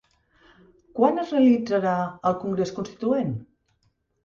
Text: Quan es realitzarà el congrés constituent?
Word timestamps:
Quan 0.99 1.23
es 1.25 1.35
realitzarà 1.35 1.93
el 2.31 2.39
congrés 2.41 2.75
constituent? 2.81 3.33